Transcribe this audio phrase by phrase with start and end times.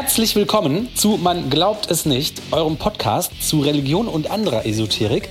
[0.00, 5.28] Herzlich willkommen zu Man glaubt es nicht, eurem Podcast zu Religion und anderer Esoterik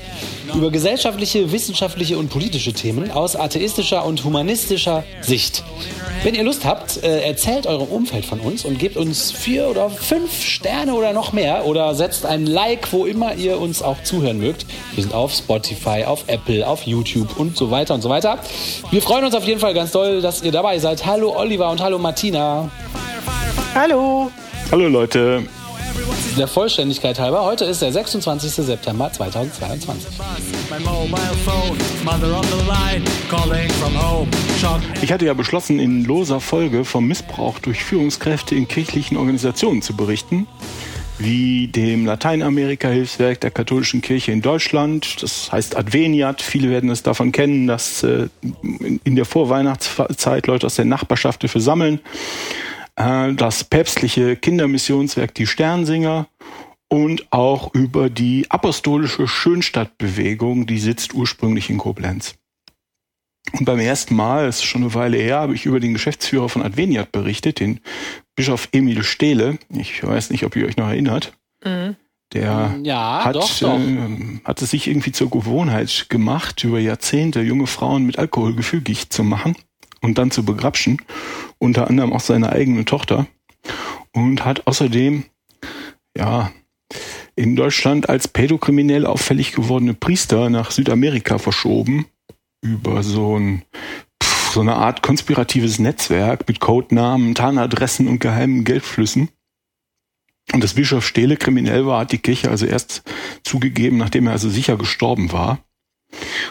[0.53, 5.63] über gesellschaftliche, wissenschaftliche und politische Themen aus atheistischer und humanistischer Sicht.
[6.21, 9.90] Wenn ihr Lust habt, äh, erzählt eurem Umfeld von uns und gebt uns vier oder
[9.90, 14.38] fünf Sterne oder noch mehr oder setzt ein Like, wo immer ihr uns auch zuhören
[14.38, 14.67] mögt.
[14.94, 18.38] Wir sind auf Spotify, auf Apple, auf YouTube und so weiter und so weiter.
[18.91, 21.07] Wir freuen uns auf jeden Fall ganz doll, dass ihr dabei seid.
[21.07, 22.70] Hallo Oliver und hallo Martina.
[23.73, 24.29] Hallo.
[24.71, 25.41] Hallo Leute.
[26.37, 28.51] Der Vollständigkeit halber, heute ist der 26.
[28.51, 30.07] September 2022.
[35.01, 39.95] Ich hatte ja beschlossen, in loser Folge vom Missbrauch durch Führungskräfte in kirchlichen Organisationen zu
[39.95, 40.45] berichten,
[41.17, 46.43] wie dem Lateinamerika-Hilfswerk der katholischen Kirche in Deutschland, das heißt Adveniat.
[46.43, 48.27] Viele werden es davon kennen, dass äh,
[49.03, 52.01] in der Vorweihnachtszeit Leute aus der Nachbarschaft dafür sammeln
[52.99, 56.27] äh, das päpstliche Kindermissionswerk Die Sternsinger
[56.89, 62.35] und auch über die apostolische Schönstadtbewegung, die sitzt ursprünglich in Koblenz.
[63.53, 66.50] Und beim ersten Mal, das ist schon eine Weile her, habe ich über den Geschäftsführer
[66.50, 67.80] von Adveniat berichtet, den
[68.36, 69.58] Bischof Emil Stehle.
[69.70, 71.33] Ich weiß nicht, ob ihr euch noch erinnert.
[71.64, 71.95] Mhm.
[72.33, 73.80] Der ja, hat, doch, doch.
[73.80, 79.09] Äh, hat es sich irgendwie zur Gewohnheit gemacht, über Jahrzehnte junge Frauen mit Alkohol gefügig
[79.09, 79.55] zu machen
[80.02, 81.02] und dann zu begrapschen,
[81.58, 83.28] unter anderem auch seine eigene Tochter
[84.14, 85.25] und hat außerdem
[86.17, 86.52] ja
[87.36, 92.05] in Deutschland als pädokriminell auffällig gewordene Priester nach Südamerika verschoben
[92.61, 93.64] über so ein
[94.52, 99.30] so eine Art konspiratives Netzwerk mit Codenamen, Tarnadressen und geheimen Geldflüssen.
[100.52, 103.03] Und das Bischof Stehle kriminell war, hat die Kirche also erst
[103.44, 105.59] zugegeben, nachdem er also sicher gestorben war.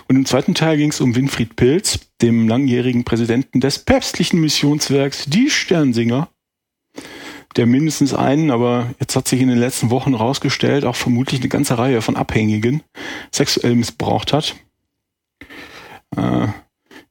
[0.07, 5.27] Und im zweiten Teil ging es um Winfried Pilz, dem langjährigen Präsidenten des päpstlichen Missionswerks
[5.27, 6.29] Die Sternsinger,
[7.57, 11.49] der mindestens einen, aber jetzt hat sich in den letzten Wochen rausgestellt, auch vermutlich eine
[11.49, 12.83] ganze Reihe von Abhängigen
[13.33, 14.57] sexuell missbraucht hat.
[16.17, 16.49] Äh,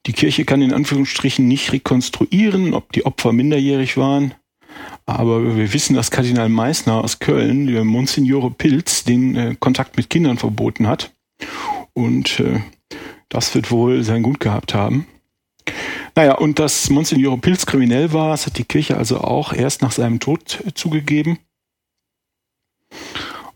[0.05, 4.33] die Kirche kann in Anführungsstrichen nicht rekonstruieren, ob die Opfer minderjährig waren.
[5.05, 10.09] Aber wir wissen, dass Kardinal Meissner aus Köln, der Monsignore Pilz, den äh, Kontakt mit
[10.09, 11.11] Kindern verboten hat.
[11.97, 12.61] Und äh,
[13.27, 15.07] das wird wohl sein Gut gehabt haben.
[16.13, 19.91] Naja, und dass Monsignor Pilz kriminell war, das hat die Kirche also auch erst nach
[19.91, 21.39] seinem Tod zugegeben.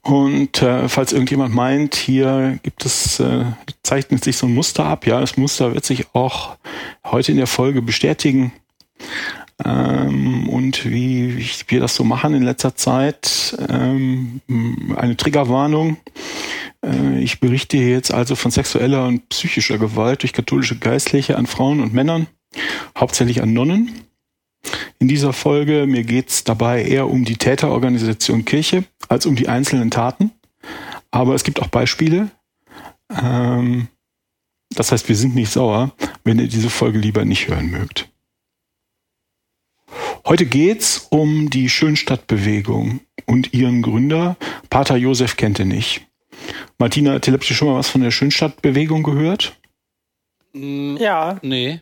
[0.02, 3.46] Und äh, falls irgendjemand meint, hier gibt es, äh,
[3.84, 6.58] zeichnet sich so ein Muster ab, ja, das Muster wird sich auch
[7.06, 8.52] heute in der Folge bestätigen.
[9.64, 14.42] Ähm, und wie, wir das so machen in letzter Zeit, ähm,
[14.96, 15.98] eine Triggerwarnung.
[16.86, 21.80] Äh, ich berichte jetzt also von sexueller und psychischer Gewalt durch katholische Geistliche an Frauen
[21.80, 22.28] und Männern,
[22.98, 23.92] hauptsächlich an Nonnen.
[25.00, 29.90] In dieser Folge, mir geht's dabei eher um die Täterorganisation Kirche als um die einzelnen
[29.90, 30.32] Taten.
[31.10, 32.30] Aber es gibt auch Beispiele.
[33.10, 33.88] Ähm,
[34.70, 35.92] das heißt, wir sind nicht sauer,
[36.24, 38.10] wenn ihr diese Folge lieber nicht hören mögt.
[40.26, 44.38] Heute geht's um die Schönstadtbewegung und ihren Gründer,
[44.70, 46.06] Pater Josef Kentenich.
[46.78, 49.58] Martina, habt ihr schon mal was von der Schönstadtbewegung gehört?
[50.54, 51.38] Mm, ja.
[51.42, 51.82] Nee.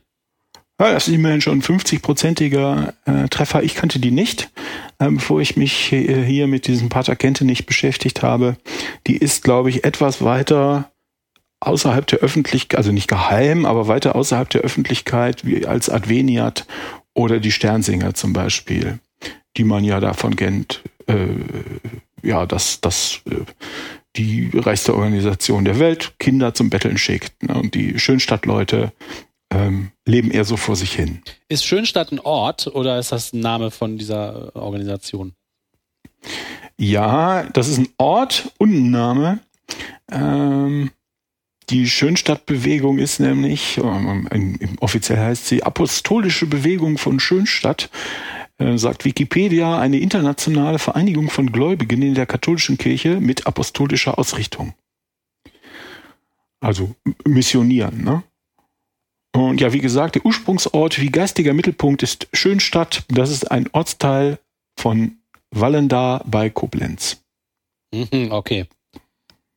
[0.80, 3.64] Ja, das ist immerhin schon ein 50-prozentiger äh, Treffer.
[3.64, 4.50] Ich kannte die nicht,
[5.00, 8.56] äh, bevor ich mich hier, hier mit diesem Pater Kente nicht beschäftigt habe.
[9.06, 10.90] Die ist, glaube ich, etwas weiter
[11.60, 16.66] außerhalb der Öffentlichkeit, also nicht geheim, aber weiter außerhalb der Öffentlichkeit, wie als Adveniat
[17.14, 19.00] oder die Sternsinger zum Beispiel,
[19.58, 21.28] die man ja davon kennt, äh,
[22.24, 23.44] ja, dass, dass äh,
[24.20, 27.42] die reichste Organisation der Welt Kinder zum Betteln schickt.
[27.42, 27.56] Ne?
[27.56, 28.92] Und die Schönstadtleute
[29.50, 31.22] ähm, leben eher so vor sich hin.
[31.48, 35.34] Ist Schönstadt ein Ort oder ist das ein Name von dieser Organisation?
[36.78, 39.40] Ja, das ist ein Ort und ein Name.
[40.12, 40.92] Ähm,
[41.70, 47.90] die Schönstadtbewegung ist nämlich, ähm, offiziell heißt sie Apostolische Bewegung von Schönstadt.
[48.60, 54.74] Äh, sagt Wikipedia, eine internationale Vereinigung von Gläubigen in der katholischen Kirche mit apostolischer Ausrichtung.
[56.60, 56.94] Also
[57.26, 58.24] missionieren, ne?
[59.34, 63.06] Und ja, wie gesagt, der Ursprungsort wie geistiger Mittelpunkt ist Schönstadt.
[63.08, 64.40] Das ist ein Ortsteil
[64.78, 65.20] von
[65.52, 67.22] Wallendar bei Koblenz.
[67.94, 68.66] Mhm, okay.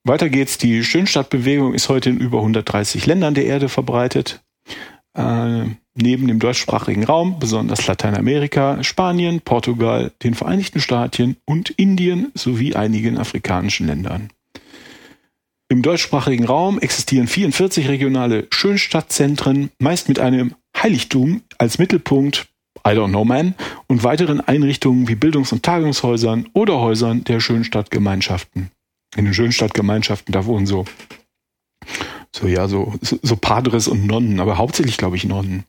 [0.04, 0.58] Weiter geht's.
[0.58, 4.42] Die Schönstadtbewegung ist heute in über 130 Ländern der Erde verbreitet.
[5.14, 5.64] Äh,
[5.94, 13.18] neben dem deutschsprachigen Raum, besonders Lateinamerika, Spanien, Portugal, den Vereinigten Staaten und Indien sowie einigen
[13.18, 14.30] afrikanischen Ländern.
[15.68, 22.48] Im deutschsprachigen Raum existieren 44 regionale Schönstadtzentren, meist mit einem Heiligtum als Mittelpunkt,
[22.86, 23.54] I don't know man
[23.86, 28.70] und weiteren Einrichtungen wie Bildungs- und Tagungshäusern oder Häusern der Schönstadtgemeinschaften.
[29.16, 30.84] In den Schönstadtgemeinschaften, da wohnen so,
[32.34, 35.64] so ja, so, so Padres und Nonnen, aber hauptsächlich glaube ich Nonnen.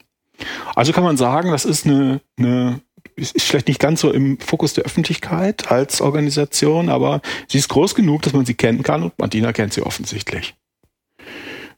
[0.76, 2.82] Also kann man sagen, das ist eine, eine
[3.16, 7.96] ist vielleicht nicht ganz so im Fokus der Öffentlichkeit als Organisation, aber sie ist groß
[7.96, 10.56] genug, dass man sie kennen kann und Martina kennt sie offensichtlich.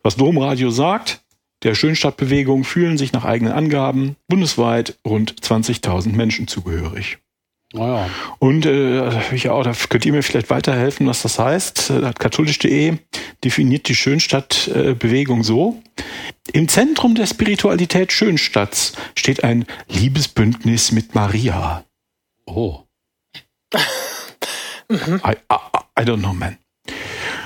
[0.03, 1.25] Was Domradio sagt,
[1.63, 7.17] der Schönstadtbewegung fühlen sich nach eigenen Angaben bundesweit rund 20.000 Menschen zugehörig.
[7.77, 8.09] Oh ja.
[8.39, 11.89] Und äh, ja, auch, da könnt ihr mir vielleicht weiterhelfen, was das heißt.
[11.89, 12.97] Äh, katholisch.de
[13.43, 15.81] definiert die Schönstadtbewegung äh, so.
[16.53, 21.83] Im Zentrum der Spiritualität Schönstadts steht ein Liebesbündnis mit Maria.
[22.45, 22.83] Oh.
[24.89, 25.21] mhm.
[25.25, 25.57] I, I,
[25.99, 26.57] I don't know, man.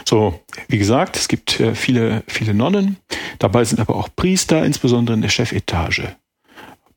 [0.08, 2.98] So, wie gesagt, es gibt äh, viele, viele Nonnen.
[3.38, 6.16] Dabei sind aber auch Priester, insbesondere in der Chefetage.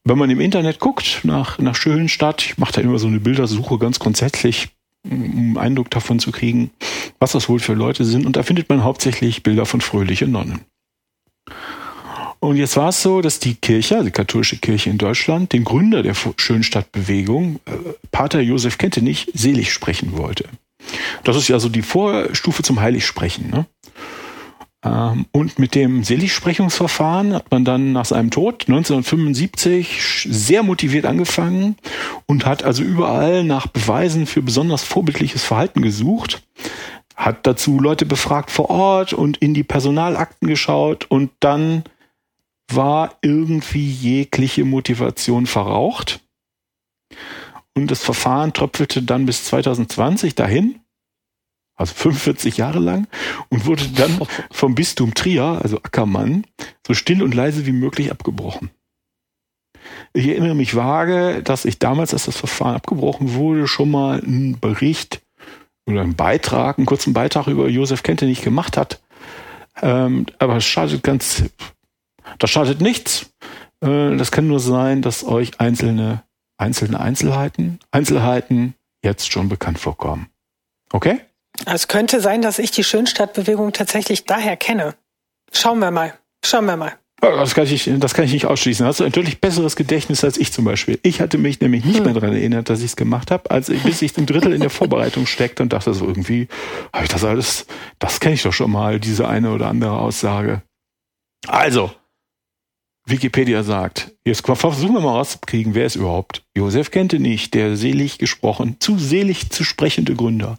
[0.05, 3.79] Wenn man im Internet guckt nach, nach Schönstadt, ich mache da immer so eine Bildersuche
[3.79, 4.71] ganz grundsätzlich,
[5.09, 6.71] um einen Eindruck davon zu kriegen,
[7.21, 8.27] was das wohl für Leute sind.
[8.27, 10.61] Und da findet man hauptsächlich Bilder von fröhlichen Nonnen.
[12.41, 15.63] Und jetzt war es so, dass die Kirche, also die katholische Kirche in Deutschland, den
[15.63, 17.71] Gründer der Schönstadtbewegung, äh,
[18.11, 20.49] Pater Josef Kentenich, selig sprechen wollte.
[21.23, 23.49] Das ist ja so die Vorstufe zum Heiligsprechen.
[23.49, 23.67] Ne?
[24.84, 31.76] Ähm, und mit dem Seligsprechungsverfahren hat man dann nach seinem Tod 1975 sehr motiviert angefangen
[32.26, 36.43] und hat also überall nach Beweisen für besonders vorbildliches Verhalten gesucht,
[37.14, 41.84] hat dazu Leute befragt vor Ort und in die Personalakten geschaut und dann
[42.69, 46.20] war irgendwie jegliche Motivation verraucht.
[47.75, 50.81] Und das Verfahren tröpfelte dann bis 2020 dahin,
[51.82, 53.06] also 45 Jahre lang,
[53.49, 54.20] und wurde dann
[54.50, 56.44] vom Bistum Trier, also Ackermann,
[56.87, 58.70] so still und leise wie möglich abgebrochen.
[60.14, 64.58] Ich erinnere mich vage, dass ich damals, als das Verfahren abgebrochen wurde, schon mal einen
[64.61, 65.23] Bericht
[65.87, 69.00] oder einen Beitrag, einen kurzen Beitrag über Josef Kente nicht gemacht hat.
[69.81, 71.44] Ähm, aber es schadet ganz,
[72.38, 73.32] das schadet nichts.
[73.81, 76.23] Äh, das kann nur sein, dass euch einzelne
[76.62, 80.29] einzelne Einzelheiten, Einzelheiten jetzt schon bekannt vorkommen.
[80.93, 81.20] Okay?
[81.67, 84.94] Es könnte sein, dass ich die Schönstadtbewegung tatsächlich daher kenne.
[85.53, 86.14] Schauen wir mal.
[86.44, 86.93] Schauen wir mal.
[87.20, 88.85] Das kann, ich, das kann ich nicht ausschließen.
[88.85, 90.99] Hast du ein deutlich besseres Gedächtnis als ich zum Beispiel.
[91.05, 92.05] Ich hatte mich nämlich nicht hm.
[92.05, 94.61] mehr daran erinnert, dass ich es gemacht habe, als ich, bis ich ein Drittel in
[94.61, 96.49] der Vorbereitung steckte und dachte so irgendwie,
[96.93, 97.67] habe ich das alles,
[98.00, 100.62] das kenne ich doch schon mal, diese eine oder andere Aussage.
[101.47, 101.93] Also,
[103.06, 108.79] Wikipedia sagt, jetzt versuchen wir mal rauszukriegen, wer ist überhaupt Josef Kentenich, der selig gesprochen,
[108.81, 110.58] zu selig zu sprechende Gründer.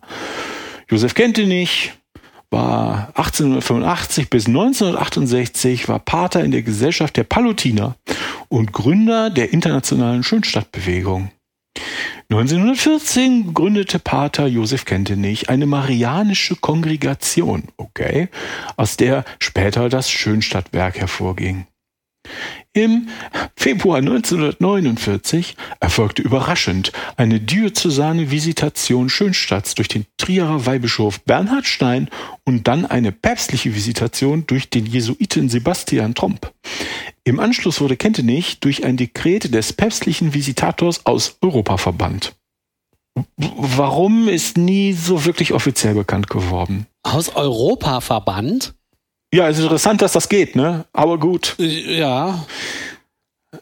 [0.89, 1.93] Josef Kentenich
[2.49, 7.95] war 1885 bis 1968 war Pater in der Gesellschaft der Palutiner
[8.47, 11.31] und Gründer der internationalen Schönstadtbewegung.
[12.29, 18.29] 1914 gründete Pater Josef Kentenich eine marianische Kongregation, okay,
[18.75, 21.67] aus der später das Schönstadtwerk hervorging.
[22.73, 23.07] Im
[23.55, 32.09] Februar 1949 erfolgte überraschend eine diözesane Visitation Schönstadts durch den Trierer Weihbischof Bernhard Stein
[32.45, 36.51] und dann eine päpstliche Visitation durch den Jesuiten Sebastian Tromp.
[37.23, 42.35] Im Anschluss wurde Kentenich durch ein Dekret des päpstlichen Visitators aus Europa verbannt.
[43.37, 46.87] Warum ist nie so wirklich offiziell bekannt geworden?
[47.03, 48.73] Aus Europa verbannt?
[49.33, 50.85] Ja, es ist interessant, dass das geht, ne?
[50.93, 51.55] Aber gut.
[51.57, 52.45] Ja.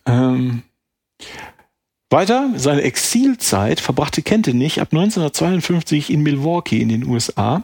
[0.06, 0.64] Ähm,
[2.10, 7.64] weiter, seine Exilzeit verbrachte Kentenich ab 1952 in Milwaukee in den USA.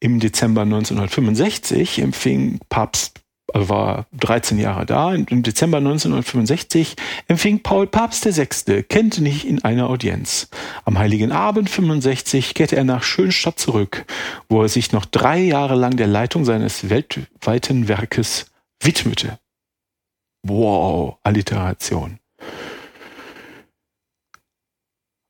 [0.00, 3.20] Im Dezember 1965 empfing Papst
[3.56, 5.14] war 13 Jahre da.
[5.14, 6.96] Im Dezember 1965
[7.28, 8.82] empfing Paul Papst VI.
[8.82, 10.48] Kentenich in einer Audienz.
[10.84, 14.04] Am Heiligen Abend 65 kehrte er nach Schönstadt zurück,
[14.48, 18.46] wo er sich noch drei Jahre lang der Leitung seines weltweiten Werkes
[18.80, 19.38] widmete.
[20.42, 22.18] Wow, Alliteration.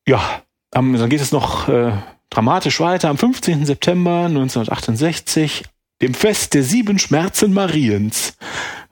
[0.07, 1.93] Ja, dann geht es noch äh,
[2.31, 3.09] dramatisch weiter.
[3.09, 3.67] Am 15.
[3.67, 5.65] September 1968
[6.03, 8.35] dem Fest der sieben Schmerzen Mariens,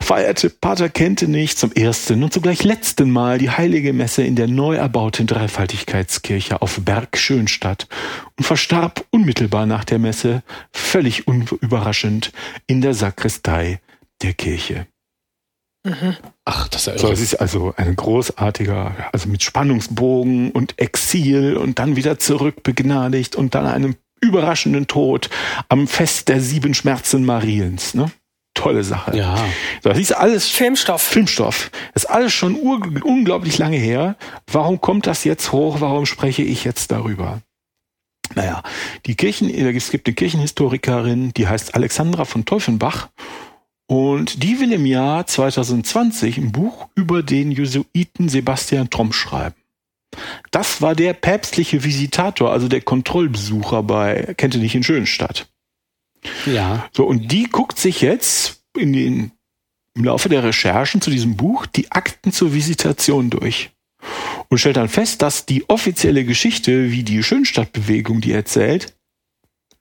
[0.01, 4.77] feierte Pater Kentenich zum ersten und zugleich letzten Mal die heilige Messe in der neu
[4.77, 7.87] erbauten Dreifaltigkeitskirche auf Berg Schönstadt
[8.37, 10.43] und verstarb unmittelbar nach der Messe,
[10.73, 12.33] völlig unüberraschend,
[12.67, 13.81] in der Sakristei
[14.23, 14.87] der Kirche.
[15.87, 16.17] Mhm.
[16.47, 21.79] Ach, das ist, so, das ist also ein großartiger, also mit Spannungsbogen und Exil und
[21.79, 25.31] dann wieder zurück begnadigt und dann einem überraschenden Tod
[25.69, 27.95] am Fest der sieben Schmerzen Mariens.
[27.95, 28.11] Ne?
[28.55, 29.17] tolle Sache.
[29.17, 29.37] Ja.
[29.83, 31.03] So, das ist alles Filmstoff.
[31.03, 31.71] Filmstoff.
[31.93, 34.17] Das ist alles schon unglaublich lange her.
[34.51, 35.81] Warum kommt das jetzt hoch?
[35.81, 37.41] Warum spreche ich jetzt darüber?
[38.35, 38.63] Naja,
[39.07, 43.09] die Kirchen, es gibt eine Kirchenhistorikerin, die heißt Alexandra von Teufenbach
[43.87, 49.57] und die will im Jahr 2020 ein Buch über den Jesuiten Sebastian Tromp schreiben.
[50.51, 55.49] Das war der päpstliche Visitator, also der Kontrollbesucher bei Kente nicht in Schönstadt.
[56.47, 56.89] Ja.
[56.93, 59.33] So, und die guckt sich jetzt in den,
[59.95, 63.71] im Laufe der Recherchen zu diesem Buch die Akten zur Visitation durch
[64.49, 68.95] und stellt dann fest, dass die offizielle Geschichte, wie die Schönstadtbewegung die erzählt,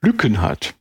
[0.00, 0.74] Lücken hat.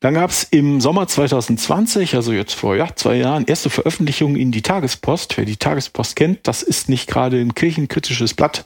[0.00, 4.52] Dann gab es im Sommer 2020, also jetzt vor ja, zwei Jahren, erste Veröffentlichungen in
[4.52, 5.36] die Tagespost.
[5.36, 8.64] Wer die Tagespost kennt, das ist nicht gerade ein kirchenkritisches Blatt.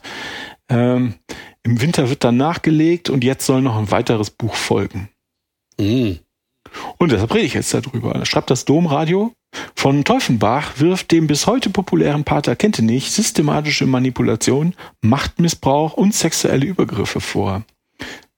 [0.69, 1.15] Ähm,
[1.63, 5.09] Im Winter wird dann nachgelegt und jetzt soll noch ein weiteres Buch folgen.
[5.79, 6.19] Mhm.
[6.97, 8.13] Und deshalb rede ich jetzt darüber.
[8.13, 9.33] Da schreibt das Domradio.
[9.75, 17.21] Von Teufenbach wirft dem bis heute populären Pater Kentenich systematische Manipulation, Machtmissbrauch und sexuelle Übergriffe
[17.21, 17.63] vor.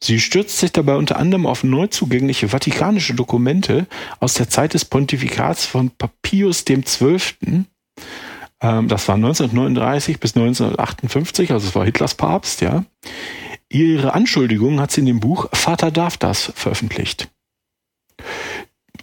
[0.05, 3.87] Sie stürzt sich dabei unter anderem auf neu zugängliche vatikanische Dokumente
[4.19, 7.65] aus der Zeit des Pontifikats von Papius XII.
[8.61, 12.85] Ähm, das war 1939 bis 1958, also es war Hitlers Papst, ja.
[13.67, 17.29] Ihre Anschuldigungen hat sie in dem Buch Vater darf das veröffentlicht.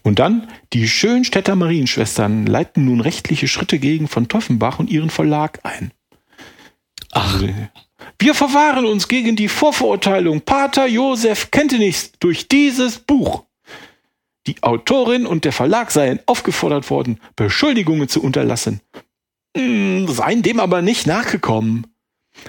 [0.05, 5.59] Und dann, die Schönstädter Marienschwestern leiten nun rechtliche Schritte gegen von Toffenbach und ihren Verlag
[5.65, 5.91] ein.
[7.11, 7.43] Ach.
[8.19, 13.45] Wir verwahren uns gegen die Vorverurteilung Pater Josef Kentenichs durch dieses Buch.
[14.47, 18.81] Die Autorin und der Verlag seien aufgefordert worden, Beschuldigungen zu unterlassen.
[19.57, 21.87] Hm, seien dem aber nicht nachgekommen.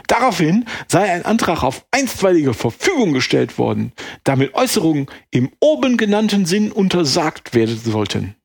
[0.07, 3.91] Daraufhin sei ein Antrag auf einstweilige Verfügung gestellt worden,
[4.23, 8.35] damit Äußerungen im oben genannten Sinn untersagt werden sollten.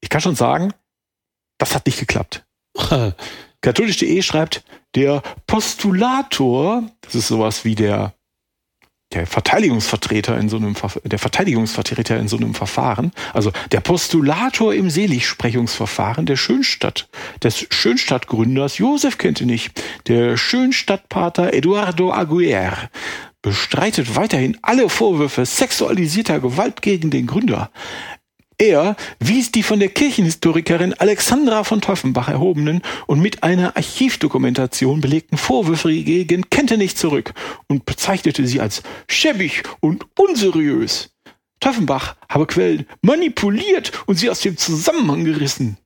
[0.00, 0.74] Ich kann schon sagen,
[1.58, 2.44] das hat nicht geklappt.
[3.62, 4.64] Katholisch.de schreibt,
[4.94, 8.12] der Postulator, das ist sowas wie der,
[9.12, 14.90] der Verteidigungsvertreter in so einem, der Verteidigungsvertreter in so einem Verfahren, also der Postulator im
[14.90, 17.08] Seligsprechungsverfahren der Schönstadt,
[17.42, 22.90] des Schönstadtgründers Josef nicht, der Schönstadtpater Eduardo Aguirre,
[23.42, 27.70] bestreitet weiterhin alle Vorwürfe sexualisierter Gewalt gegen den Gründer.
[28.58, 35.36] Er wies die von der Kirchenhistorikerin Alexandra von Teufenbach erhobenen und mit einer Archivdokumentation belegten
[35.36, 37.32] Vorwürfe gegen Kentenich zurück
[37.68, 41.10] und bezeichnete sie als schäbig und unseriös.
[41.60, 45.78] Teufenbach habe Quellen manipuliert und sie aus dem Zusammenhang gerissen.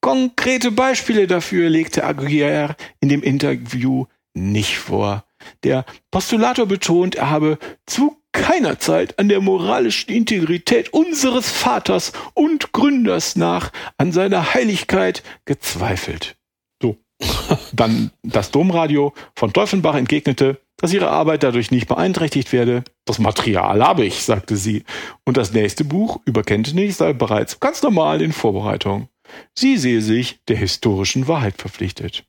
[0.00, 5.25] Konkrete Beispiele dafür legte Aguirre in dem Interview nicht vor.
[5.64, 12.72] Der Postulator betont, er habe zu keiner Zeit an der moralischen Integrität unseres Vaters und
[12.72, 16.36] Gründers nach, an seiner Heiligkeit gezweifelt.
[16.82, 16.98] So.
[17.72, 22.84] Dann das Domradio von Teufelbach entgegnete, dass ihre Arbeit dadurch nicht beeinträchtigt werde.
[23.06, 24.84] Das Material habe ich, sagte sie.
[25.24, 29.08] Und das nächste Buch über Kenntnis sei bereits ganz normal in Vorbereitung.
[29.54, 32.24] Sie sehe sich der historischen Wahrheit verpflichtet.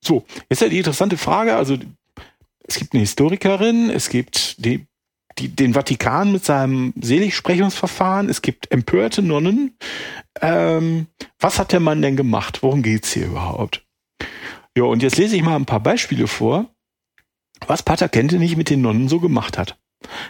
[0.00, 1.76] So, jetzt ja die interessante Frage, also
[2.66, 4.86] es gibt eine Historikerin, es gibt die,
[5.38, 9.76] die, den Vatikan mit seinem Seligsprechungsverfahren, es gibt empörte Nonnen.
[10.40, 11.06] Ähm,
[11.38, 12.62] was hat der Mann denn gemacht?
[12.62, 13.84] Worum geht's hier überhaupt?
[14.76, 16.66] Ja, und jetzt lese ich mal ein paar Beispiele vor,
[17.66, 19.78] was Pater Kente nicht mit den Nonnen so gemacht hat.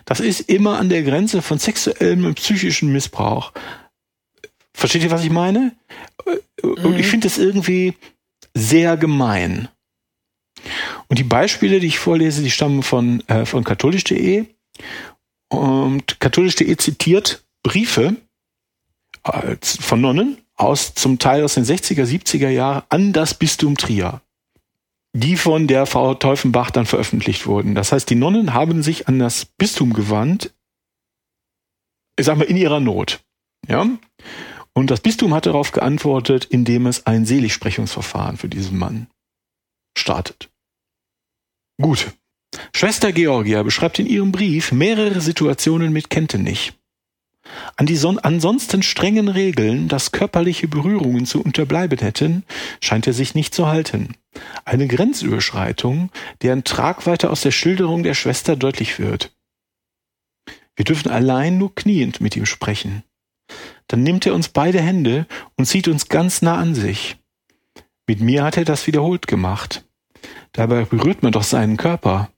[0.04, 3.52] Das ist immer an der Grenze von sexuellem und psychischem Missbrauch.
[4.72, 5.74] Versteht ihr, was ich meine?
[6.62, 7.10] Und ich mhm.
[7.10, 7.94] finde das irgendwie
[8.56, 9.68] sehr gemein.
[11.08, 14.46] Und die Beispiele, die ich vorlese, die stammen von, äh, von katholisch.de.
[15.48, 18.16] Und katholisch.de zitiert Briefe
[19.60, 24.20] von Nonnen aus, zum Teil aus den 60er, 70er Jahren an das Bistum Trier,
[25.12, 27.74] die von der Frau Teufenbach dann veröffentlicht wurden.
[27.74, 30.54] Das heißt, die Nonnen haben sich an das Bistum gewandt,
[32.16, 33.20] ich sag mal, in ihrer Not.
[33.68, 33.86] Ja?
[34.76, 39.06] Und das Bistum hat darauf geantwortet, indem es ein Seligsprechungsverfahren für diesen Mann
[39.96, 40.50] startet.
[41.80, 42.12] Gut.
[42.74, 46.74] Schwester Georgia beschreibt in ihrem Brief mehrere Situationen mit Kentenich.
[47.76, 52.44] An die son ansonsten strengen Regeln, dass körperliche Berührungen zu unterbleiben hätten,
[52.82, 54.14] scheint er sich nicht zu halten.
[54.66, 56.10] Eine Grenzüberschreitung,
[56.42, 59.34] deren Tragweite aus der Schilderung der Schwester deutlich wird.
[60.74, 63.04] Wir dürfen allein nur kniend mit ihm sprechen.
[63.88, 65.26] Dann nimmt er uns beide Hände
[65.56, 67.16] und zieht uns ganz nah an sich.
[68.08, 69.84] Mit mir hat er das wiederholt gemacht.
[70.52, 72.30] Dabei berührt man doch seinen Körper.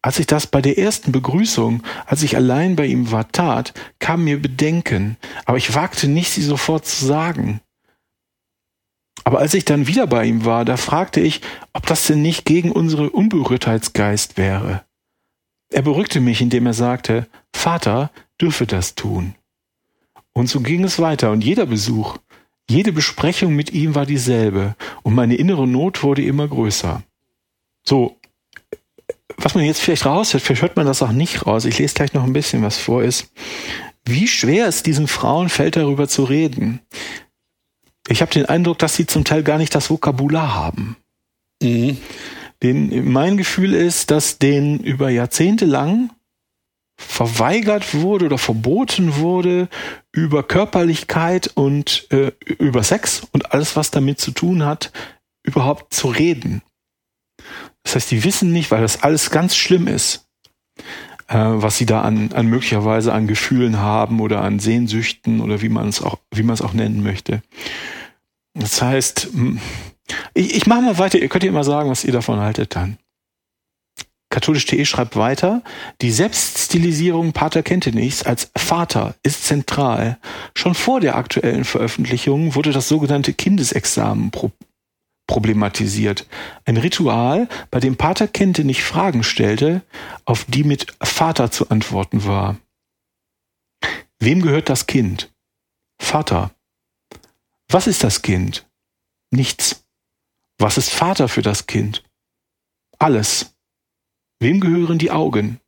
[0.00, 4.24] Als ich das bei der ersten Begrüßung, als ich allein bei ihm war, tat, kam
[4.24, 7.60] mir Bedenken, aber ich wagte nicht, sie sofort zu sagen.
[9.24, 12.44] Aber als ich dann wieder bei ihm war, da fragte ich, ob das denn nicht
[12.44, 14.84] gegen unsere Unberührtheitsgeist wäre.
[15.70, 18.10] Er beruhigte mich, indem er sagte, Vater
[18.40, 19.34] dürfe das tun.
[20.38, 22.16] Und so ging es weiter, und jeder Besuch,
[22.70, 27.02] jede Besprechung mit ihm war dieselbe, und meine innere Not wurde immer größer.
[27.84, 28.16] So,
[29.36, 32.12] was man jetzt vielleicht raushört, vielleicht hört man das auch nicht raus, ich lese gleich
[32.12, 33.32] noch ein bisschen was vor, ist,
[34.04, 36.82] wie schwer es diesen Frauen fällt, darüber zu reden.
[38.06, 40.96] Ich habe den Eindruck, dass sie zum Teil gar nicht das Vokabular haben.
[41.60, 41.98] Mhm.
[42.62, 46.10] Den, mein Gefühl ist, dass denen über Jahrzehnte lang
[46.98, 49.68] verweigert wurde oder verboten wurde,
[50.12, 54.92] über Körperlichkeit und äh, über Sex und alles, was damit zu tun hat,
[55.44, 56.60] überhaupt zu reden.
[57.84, 60.26] Das heißt, die wissen nicht, weil das alles ganz schlimm ist,
[61.28, 65.68] äh, was sie da an, an möglicherweise an Gefühlen haben oder an Sehnsüchten oder wie
[65.68, 67.42] man es auch, wie man es auch nennen möchte.
[68.54, 69.28] Das heißt,
[70.34, 72.98] ich, ich mache mal weiter, ihr könnt ja immer sagen, was ihr davon haltet dann.
[74.30, 75.62] Katholisch.de schreibt weiter,
[76.02, 80.18] die Selbststilisierung Pater Kentenichs als Vater ist zentral.
[80.54, 84.52] Schon vor der aktuellen Veröffentlichung wurde das sogenannte Kindesexamen pro
[85.26, 86.26] problematisiert.
[86.64, 89.82] Ein Ritual, bei dem Pater Kentenich Fragen stellte,
[90.24, 92.56] auf die mit Vater zu antworten war.
[94.18, 95.30] Wem gehört das Kind?
[96.00, 96.50] Vater.
[97.68, 98.66] Was ist das Kind?
[99.30, 99.84] Nichts.
[100.56, 102.02] Was ist Vater für das Kind?
[102.98, 103.54] Alles.
[104.40, 105.60] Wem gehören die Augen?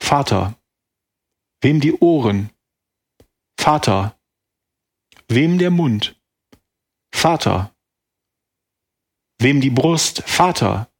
[0.00, 0.58] Vater.
[1.60, 2.50] Wem die Ohren?
[3.58, 4.18] Vater.
[5.28, 6.18] Wem der Mund?
[7.12, 7.74] Vater.
[9.38, 10.22] Wem die Brust?
[10.26, 10.90] Vater.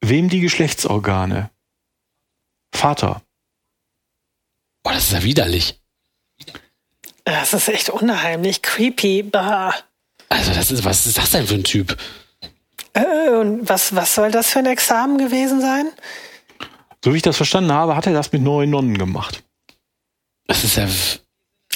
[0.00, 1.50] Wem die Geschlechtsorgane?
[2.72, 3.22] Vater.
[4.84, 5.80] Boah, das ist ja widerlich.
[7.24, 9.22] Das ist echt unheimlich creepy.
[9.24, 9.74] Bah.
[10.28, 11.96] Also, das ist, was ist das denn für ein Typ?
[12.98, 15.86] Äh, und was, was soll das für ein Examen gewesen sein?
[17.04, 19.44] So wie ich das verstanden habe, hat er das mit neuen Nonnen gemacht.
[20.46, 20.88] Das ist ja.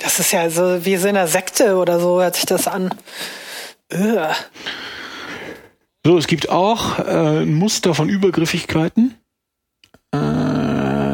[0.02, 2.92] Das ist ja so wie so in einer Sekte oder so, hört sich das an.
[3.92, 4.34] Ugh.
[6.04, 9.14] So, es gibt auch äh, ein Muster von Übergriffigkeiten,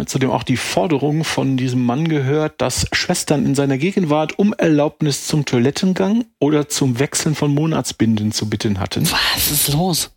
[0.09, 4.39] äh, zu dem auch die Forderung von diesem Mann gehört, dass Schwestern in seiner Gegenwart
[4.39, 9.09] um Erlaubnis zum Toilettengang oder zum Wechseln von Monatsbinden zu bitten hatten.
[9.11, 10.11] Was ist los?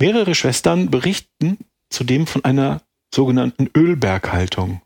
[0.00, 1.58] Mehrere Schwestern berichten
[1.90, 2.82] zudem von einer
[3.14, 4.80] sogenannten Ölberghaltung.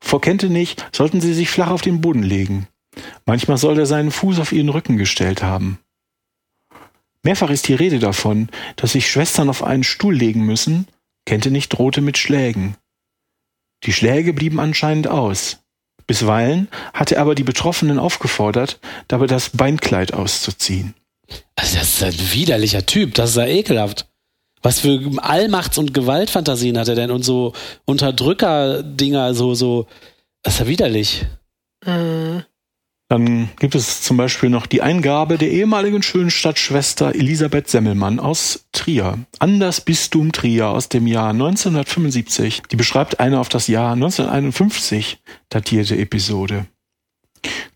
[0.00, 2.68] Vor Kentenich sollten sie sich flach auf den Boden legen.
[3.26, 5.78] Manchmal soll er seinen Fuß auf ihren Rücken gestellt haben.
[7.22, 10.86] Mehrfach ist die Rede davon, dass sich Schwestern auf einen Stuhl legen müssen,
[11.26, 12.76] Kentenich drohte mit Schlägen.
[13.86, 15.58] Die Schläge blieben anscheinend aus.
[16.06, 20.94] Bisweilen hatte er aber die Betroffenen aufgefordert, dabei das Beinkleid auszuziehen.
[21.56, 24.06] Also das ist ein widerlicher Typ, das ist ja ekelhaft.
[24.62, 27.52] Was für Allmachts- und Gewaltfantasien hat er denn und so
[27.84, 29.86] Unterdrücker-Dinger, so, so,
[30.42, 31.26] das ist ja widerlich.
[31.84, 32.44] Mhm.
[33.08, 39.18] Dann gibt es zum Beispiel noch die Eingabe der ehemaligen Schönstadtschwester Elisabeth Semmelmann aus Trier
[39.38, 42.62] an das Bistum Trier aus dem Jahr 1975.
[42.70, 46.66] Die beschreibt eine auf das Jahr 1951 datierte Episode.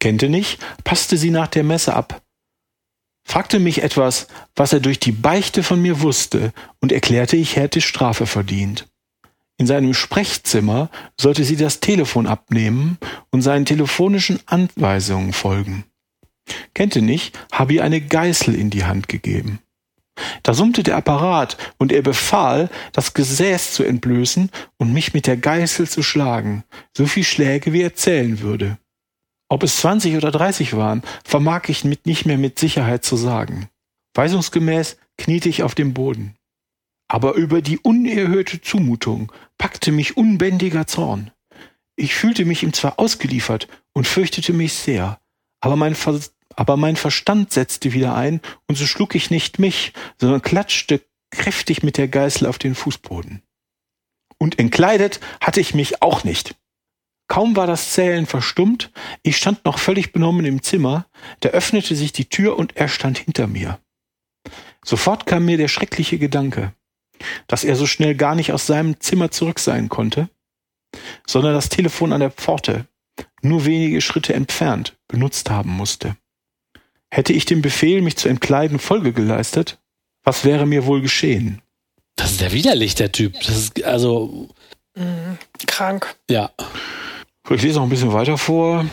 [0.01, 2.23] Kennte nicht, passte sie nach der Messe ab,
[3.29, 7.83] fragte mich etwas, was er durch die Beichte von mir wusste und erklärte, ich hätte
[7.83, 8.88] Strafe verdient.
[9.59, 10.89] In seinem Sprechzimmer
[11.21, 12.97] sollte sie das Telefon abnehmen
[13.31, 15.85] und seinen telefonischen Anweisungen folgen.
[16.75, 19.59] Kennte nicht, habe ihr eine Geißel in die Hand gegeben.
[20.43, 25.37] Da summte der Apparat und er befahl, das Gesäß zu entblößen und mich mit der
[25.37, 26.65] Geißel zu schlagen,
[26.97, 28.79] so viel Schläge wie er zählen würde.
[29.49, 33.69] Ob es zwanzig oder dreißig waren, vermag ich mit nicht mehr mit Sicherheit zu sagen.
[34.15, 36.35] Weisungsgemäß kniete ich auf dem Boden.
[37.09, 41.31] Aber über die unerhörte Zumutung packte mich unbändiger Zorn.
[41.97, 45.19] Ich fühlte mich ihm zwar ausgeliefert und fürchtete mich sehr,
[45.61, 46.21] aber mein, Ver
[46.55, 51.83] aber mein Verstand setzte wieder ein, und so schlug ich nicht mich, sondern klatschte kräftig
[51.83, 53.43] mit der Geißel auf den Fußboden.
[54.39, 56.55] Und entkleidet hatte ich mich auch nicht.
[57.27, 58.91] Kaum war das Zählen verstummt,
[59.23, 61.07] ich stand noch völlig benommen im Zimmer,
[61.41, 63.81] da öffnete sich die Tür und er stand hinter mir.
[64.85, 66.75] Sofort kam mir der schreckliche Gedanke
[67.47, 70.29] dass er so schnell gar nicht aus seinem Zimmer zurück sein konnte,
[71.27, 72.87] sondern das Telefon an der Pforte,
[73.43, 76.17] nur wenige Schritte entfernt, benutzt haben musste.
[77.11, 79.79] Hätte ich dem Befehl, mich zu entkleiden, Folge geleistet,
[80.25, 81.63] was wäre mir wohl geschehen?
[82.17, 83.35] Das ist ja widerlich, der Typ.
[83.41, 84.49] Das ist also.
[84.95, 85.39] Mhm.
[85.67, 86.17] Krank.
[86.29, 86.51] Ja.
[87.49, 88.85] Ich lese noch ein bisschen weiter vor.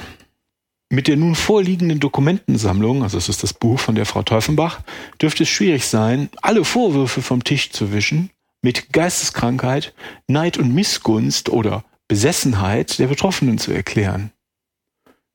[0.96, 4.80] Mit der nun vorliegenden Dokumentensammlung, also das ist das Buch von der Frau Teufenbach,
[5.22, 8.30] dürfte es schwierig sein, alle Vorwürfe vom Tisch zu wischen,
[8.62, 9.94] mit Geisteskrankheit,
[10.28, 14.32] Neid und Missgunst oder Besessenheit der Betroffenen zu erklären.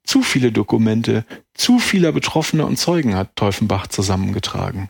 [0.02, 4.88] Zu viele Dokumente, zu vieler Betroffener und Zeugen hat Teufenbach zusammengetragen.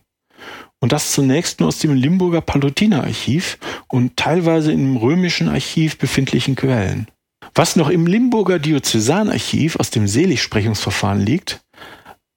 [0.78, 7.08] Und das zunächst nur aus dem Limburger Palutinerarchiv und teilweise im römischen Archiv befindlichen Quellen.
[7.54, 11.60] Was noch im Limburger Diözesanarchiv aus dem Seligsprechungsverfahren liegt,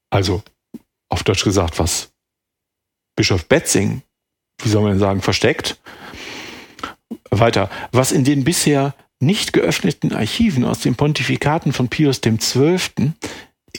[0.09, 0.43] also
[1.09, 2.11] auf Deutsch gesagt, was
[3.15, 4.01] Bischof Betzing,
[4.61, 5.79] wie soll man sagen, versteckt.
[7.29, 13.13] Weiter, was in den bisher nicht geöffneten Archiven aus den Pontifikaten von Pius XII.,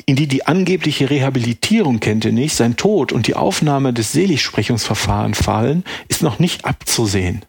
[0.07, 6.23] in die die angebliche Rehabilitierung Kenntnis, sein Tod und die Aufnahme des Seligsprechungsverfahrens fallen, ist
[6.23, 7.45] noch nicht abzusehen.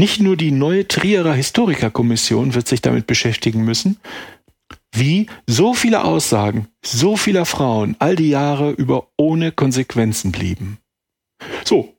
[0.00, 3.98] Nicht nur die neue Trierer Historikerkommission wird sich damit beschäftigen müssen,
[4.94, 10.78] wie so viele Aussagen so vieler Frauen all die Jahre über ohne Konsequenzen blieben.
[11.64, 11.96] So,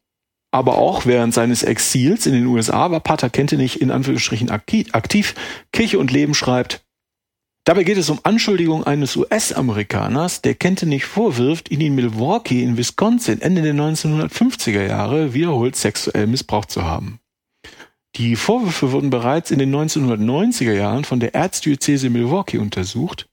[0.52, 5.36] aber auch während seines Exils in den USA war Pater Kentenich in Anführungsstrichen aktiv.
[5.74, 6.86] Kirche und Leben schreibt,
[7.66, 13.42] Dabei geht es um Anschuldigungen eines US-Amerikaners, der Kentenich vorwirft, ihn in Milwaukee in Wisconsin
[13.42, 17.20] Ende der 1950er Jahre wiederholt sexuell missbraucht zu haben.
[18.20, 23.30] Die Vorwürfe wurden bereits in den 1990er Jahren von der Erzdiözese Milwaukee untersucht.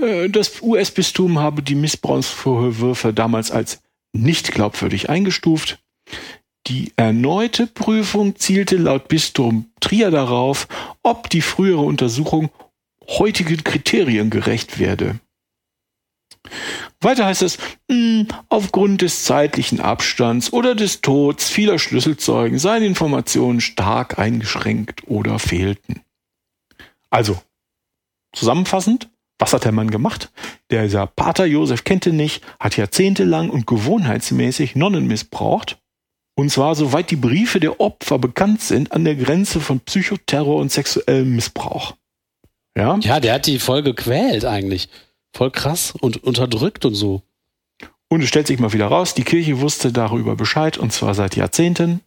[0.00, 5.80] Äh, das US-Bistum habe die Missbrauchsvorwürfe damals als nicht glaubwürdig eingestuft.
[6.68, 10.68] Die erneute Prüfung zielte laut Bistum Trier darauf,
[11.02, 12.50] ob die frühere Untersuchung
[13.08, 15.18] heutigen Kriterien gerecht werde.
[17.04, 22.82] Weiter heißt es, mh, hm, aufgrund des zeitlichen Abstands oder des Todes vieler Schlüsselzeugen seien
[22.82, 26.00] Informationen stark eingeschränkt oder fehlten.
[27.10, 27.38] Also,
[28.32, 30.30] zusammenfassend, was hat der Mann gemacht?
[30.70, 35.78] Dieser Pater Josef Kentenich hat jahrzehntelang und gewohnheitsmäßig Nonnen missbraucht.
[36.36, 40.72] Und zwar soweit die Briefe der Opfer bekannt sind an der Grenze von Psychoterror und
[40.72, 41.94] sexuellem Missbrauch.
[42.76, 42.98] Ja?
[43.00, 44.88] Ja, der hat die voll gequält eigentlich.
[45.34, 47.22] Voll krass und unterdrückt und so.
[48.08, 51.34] Und es stellt sich mal wieder raus, die Kirche wusste darüber Bescheid und zwar seit
[51.34, 52.00] Jahrzehnten,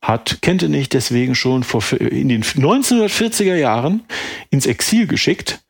[0.00, 4.04] hat Kentenich deswegen schon vor, in den 1940er Jahren
[4.48, 5.62] ins Exil geschickt,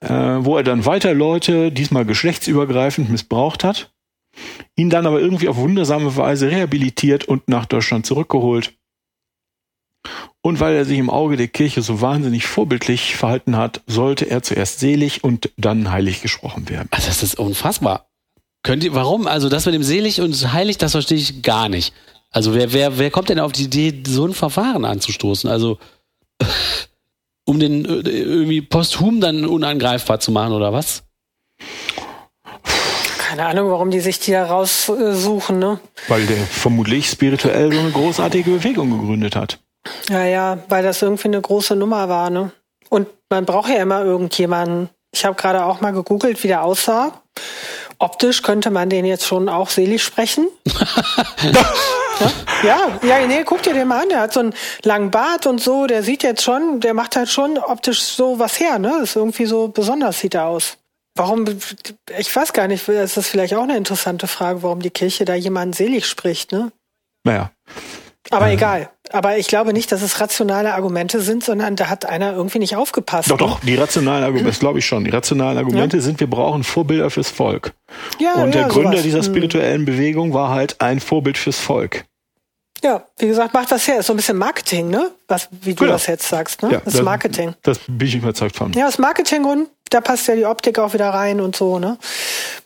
[0.00, 3.90] äh, wo er dann weiter Leute, diesmal geschlechtsübergreifend, missbraucht hat,
[4.76, 8.74] ihn dann aber irgendwie auf wundersame Weise rehabilitiert und nach Deutschland zurückgeholt.
[10.40, 14.42] Und weil er sich im Auge der Kirche so wahnsinnig vorbildlich verhalten hat, sollte er
[14.42, 16.88] zuerst selig und dann heilig gesprochen werden.
[16.90, 18.08] Also das ist unfassbar.
[18.64, 19.26] Könnt ihr, warum?
[19.26, 21.94] Also das mit dem selig und heilig, das verstehe ich gar nicht.
[22.30, 25.48] Also wer, wer, wer kommt denn auf die Idee, so ein Verfahren anzustoßen?
[25.50, 25.78] Also
[27.44, 31.04] um den äh, irgendwie posthum dann unangreifbar zu machen oder was?
[33.18, 35.80] Keine Ahnung, warum die sich die da raussuchen, ne?
[36.08, 39.58] Weil der vermutlich spirituell so eine großartige Bewegung gegründet hat.
[40.08, 42.52] Ja, ja, weil das irgendwie eine große Nummer war, ne?
[42.88, 44.90] Und man braucht ja immer irgendjemanden.
[45.14, 47.22] Ich habe gerade auch mal gegoogelt, wie der aussah.
[47.98, 50.48] Optisch könnte man den jetzt schon auch selig sprechen.
[52.62, 54.08] ja, ja, nee, guck dir den mal an.
[54.08, 55.86] Der hat so einen langen Bart und so.
[55.86, 59.00] Der sieht jetzt schon, der macht halt schon optisch so was her, ne?
[59.02, 60.78] ist irgendwie so besonders sieht er aus.
[61.14, 61.44] Warum,
[62.18, 65.34] ich weiß gar nicht, das ist vielleicht auch eine interessante Frage, warum die Kirche da
[65.34, 66.72] jemanden selig spricht, ne?
[67.24, 67.50] Naja.
[68.30, 68.54] Aber ähm.
[68.54, 68.90] egal.
[69.12, 72.76] Aber ich glaube nicht, dass es rationale Argumente sind, sondern da hat einer irgendwie nicht
[72.76, 73.30] aufgepasst.
[73.30, 73.46] Doch, ne?
[73.46, 75.04] doch, die rationalen Argumente, das glaube ich schon.
[75.04, 76.02] Die rationalen Argumente ja.
[76.02, 77.74] sind, wir brauchen Vorbilder fürs Volk.
[78.18, 79.02] Ja, Und der ja, Gründer sowas.
[79.02, 79.24] dieser hm.
[79.24, 82.04] spirituellen Bewegung war halt ein Vorbild fürs Volk.
[82.82, 84.00] Ja, wie gesagt, macht das her.
[84.00, 85.12] Ist so ein bisschen Marketing, ne?
[85.28, 85.92] Was, wie du ja.
[85.92, 86.72] das jetzt sagst, ne?
[86.72, 87.54] Ja, das ist Marketing.
[87.62, 88.72] Das bin ich überzeugt von.
[88.72, 91.96] Ja, das Marketing und da passt ja die Optik auch wieder rein und so, ne?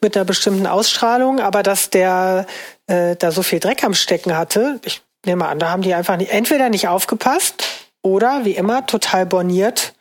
[0.00, 1.40] Mit einer bestimmten Ausstrahlung.
[1.40, 2.46] Aber dass der
[2.86, 6.16] äh, da so viel Dreck am Stecken hatte, ich nehme an, da haben die einfach
[6.16, 7.64] nicht, entweder nicht aufgepasst
[8.02, 9.94] oder wie immer total borniert,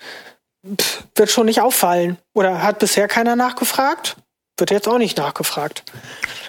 [0.80, 2.18] pff, wird schon nicht auffallen.
[2.34, 4.18] Oder hat bisher keiner nachgefragt?
[4.58, 5.84] Wird jetzt auch nicht nachgefragt.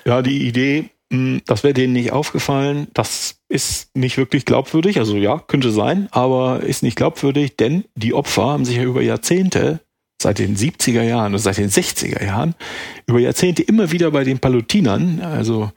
[0.05, 4.99] Ja, die Idee, hm, das wäre denen nicht aufgefallen, das ist nicht wirklich glaubwürdig.
[4.99, 9.03] Also ja, könnte sein, aber ist nicht glaubwürdig, denn die Opfer haben sich ja über
[9.03, 9.81] Jahrzehnte
[10.27, 12.57] seit den 70er Jahren oder seit den 60er Jahren
[13.07, 15.71] über Jahrzehnte immer wieder bei den Palutinern, also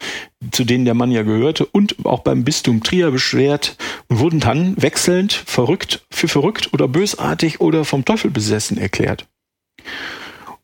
[0.49, 4.73] zu denen der Mann ja gehörte, und auch beim Bistum Trier beschwert und wurden dann
[4.81, 9.27] wechselnd verrückt, für verrückt oder bösartig oder vom Teufel besessen erklärt.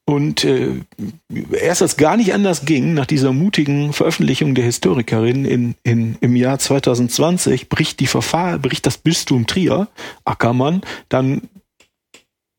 [0.08, 0.82] Und äh,
[1.52, 6.36] erst als gar nicht anders ging, nach dieser mutigen Veröffentlichung der Historikerin in, in, im
[6.36, 9.90] Jahr 2020, bricht die Verfahren, bricht das Bistum Trier,
[10.24, 11.44] Ackermann, dann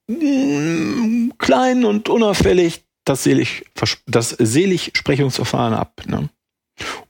[0.09, 3.64] klein und unauffällig das, Selig,
[4.07, 6.03] das Seligsprechungsverfahren ab.
[6.07, 6.29] Ne?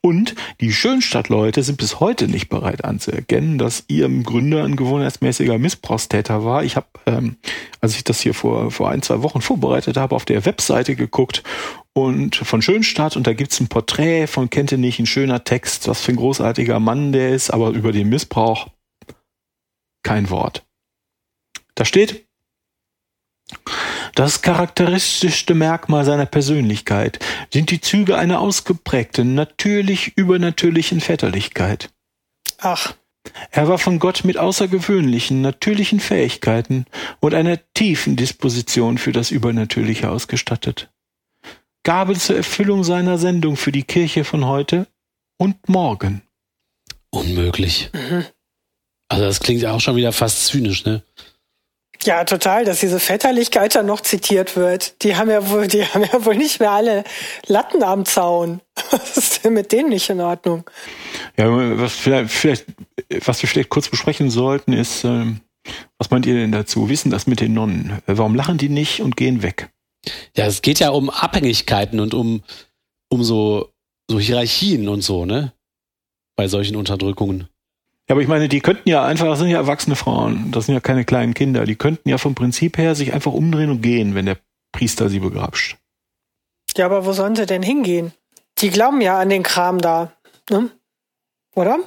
[0.01, 6.45] Und die Schönstadtleute sind bis heute nicht bereit anzuerkennen, dass ihr Gründer ein gewohnheitsmäßiger Missbrauchstäter
[6.45, 6.63] war.
[6.63, 7.37] Ich habe, ähm,
[7.81, 11.43] als ich das hier vor, vor ein, zwei Wochen vorbereitet habe, auf der Webseite geguckt
[11.93, 16.13] und von Schönstadt und da gibt's ein Porträt von Kentenich, ein schöner Text, was für
[16.13, 18.69] ein großartiger Mann der ist, aber über den Missbrauch
[20.05, 20.65] kein Wort.
[21.75, 22.26] Da steht,
[24.15, 27.19] das charakteristischste Merkmal seiner Persönlichkeit
[27.53, 31.91] sind die Züge einer ausgeprägten, natürlich übernatürlichen Väterlichkeit.
[32.59, 32.95] Ach.
[33.51, 36.87] Er war von Gott mit außergewöhnlichen, natürlichen Fähigkeiten
[37.21, 40.91] und einer tiefen Disposition für das Übernatürliche ausgestattet.
[41.83, 44.87] Gabe zur Erfüllung seiner Sendung für die Kirche von heute
[45.39, 46.23] und morgen.
[47.11, 47.91] Unmöglich.
[47.93, 48.25] Mhm.
[49.09, 51.03] Also das klingt ja auch schon wieder fast zynisch, ne?
[52.07, 55.03] Ja, total, dass diese Väterlichkeit dann noch zitiert wird.
[55.03, 57.03] Die haben ja wohl, die haben ja wohl nicht mehr alle
[57.49, 58.61] Latten am Zaun.
[58.92, 60.71] Was ist denn mit denen nicht in Ordnung?
[61.37, 62.66] Ja, was vielleicht, vielleicht
[63.25, 65.40] was wir vielleicht kurz besprechen sollten, ist, ähm,
[65.99, 66.88] was meint ihr denn dazu?
[66.88, 68.01] Wissen das mit den Nonnen?
[68.07, 69.71] Warum lachen die nicht und gehen weg?
[70.37, 72.42] Ja, es geht ja um Abhängigkeiten und um,
[73.09, 73.73] um so,
[74.09, 75.53] so Hierarchien und so, ne?
[76.37, 77.49] Bei solchen Unterdrückungen.
[78.09, 80.75] Ja, aber ich meine, die könnten ja einfach, das sind ja erwachsene Frauen, das sind
[80.75, 84.14] ja keine kleinen Kinder, die könnten ja vom Prinzip her sich einfach umdrehen und gehen,
[84.14, 84.38] wenn der
[84.73, 85.77] Priester sie begrapscht.
[86.77, 88.12] Ja, aber wo sollen sie denn hingehen?
[88.59, 90.12] Die glauben ja an den Kram da,
[90.51, 90.71] ne?
[91.57, 91.79] Oder?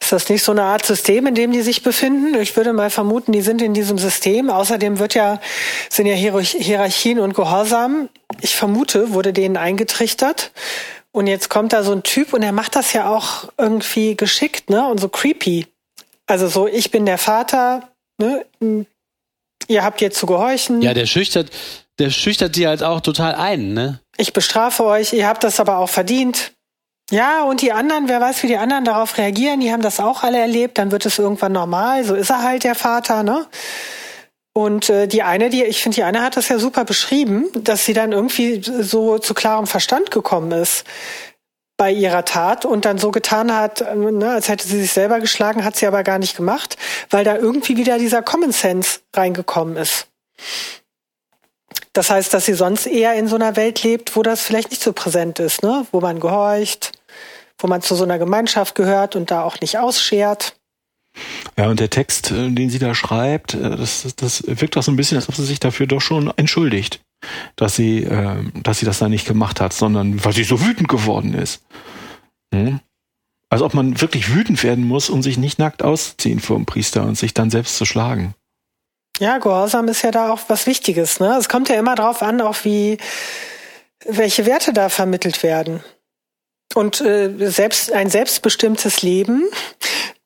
[0.00, 2.34] Ist das nicht so eine Art System, in dem die sich befinden?
[2.40, 4.50] Ich würde mal vermuten, die sind in diesem System.
[4.50, 5.40] Außerdem wird ja,
[5.88, 8.08] sind ja Hierarchien und Gehorsam.
[8.40, 10.50] Ich vermute, wurde denen eingetrichtert.
[11.16, 14.68] Und jetzt kommt da so ein Typ und er macht das ja auch irgendwie geschickt,
[14.68, 14.86] ne?
[14.86, 15.66] Und so creepy.
[16.26, 18.44] Also so, ich bin der Vater, ne?
[19.66, 20.82] Ihr habt jetzt zu gehorchen.
[20.82, 21.50] Ja, der schüchtert,
[21.98, 24.00] der schüchtert die halt auch total ein, ne?
[24.18, 26.52] Ich bestrafe euch, ihr habt das aber auch verdient.
[27.10, 30.22] Ja, und die anderen, wer weiß, wie die anderen darauf reagieren, die haben das auch
[30.22, 33.46] alle erlebt, dann wird es irgendwann normal, so ist er halt der Vater, ne?
[34.56, 37.84] Und äh, die eine, die, ich finde, die eine hat das ja super beschrieben, dass
[37.84, 40.86] sie dann irgendwie so zu klarem Verstand gekommen ist
[41.76, 45.20] bei ihrer Tat und dann so getan hat, äh, ne, als hätte sie sich selber
[45.20, 46.78] geschlagen, hat sie aber gar nicht gemacht,
[47.10, 50.06] weil da irgendwie wieder dieser Common Sense reingekommen ist.
[51.92, 54.82] Das heißt, dass sie sonst eher in so einer Welt lebt, wo das vielleicht nicht
[54.82, 55.86] so präsent ist, ne?
[55.92, 56.92] wo man gehorcht,
[57.58, 60.56] wo man zu so einer Gemeinschaft gehört und da auch nicht ausschert.
[61.56, 64.92] Ja, und der Text, äh, den sie da schreibt, äh, das, das wirkt auch so
[64.92, 67.00] ein bisschen, als ob sie sich dafür doch schon entschuldigt,
[67.56, 70.88] dass sie, äh, dass sie das da nicht gemacht hat, sondern weil sie so wütend
[70.88, 71.62] geworden ist.
[72.54, 72.80] Hm?
[73.48, 77.04] Als ob man wirklich wütend werden muss, um sich nicht nackt auszuziehen vor dem Priester
[77.04, 78.34] und sich dann selbst zu schlagen.
[79.18, 81.20] Ja, Gehorsam ist ja da auch was Wichtiges.
[81.20, 81.36] Ne?
[81.38, 82.98] Es kommt ja immer drauf an, auch wie
[84.04, 85.82] welche Werte da vermittelt werden.
[86.74, 89.44] Und äh, selbst ein selbstbestimmtes Leben